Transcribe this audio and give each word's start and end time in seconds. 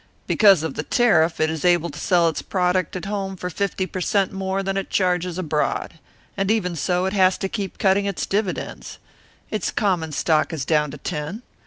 Because 0.25 0.63
of 0.63 0.73
the 0.73 0.81
tariff 0.81 1.39
it 1.39 1.51
is 1.51 1.63
able 1.63 1.91
to 1.91 1.99
sell 1.99 2.27
its 2.27 2.41
product 2.41 2.95
at 2.95 3.05
home 3.05 3.35
for 3.37 3.51
fifty 3.51 3.85
per 3.85 4.01
cent 4.01 4.31
more 4.33 4.63
than 4.63 4.75
it 4.75 4.89
charges 4.89 5.37
abroad; 5.37 5.99
and 6.35 6.49
even 6.49 6.75
so, 6.75 7.05
it 7.05 7.13
has 7.13 7.37
to 7.37 7.47
keep 7.47 7.77
cutting 7.77 8.05
its 8.07 8.25
dividends! 8.25 8.97
Its 9.51 9.69
common 9.69 10.11
stock 10.11 10.53
is 10.53 10.65
down 10.65 10.89
to 10.89 10.97
ten. 10.97 11.43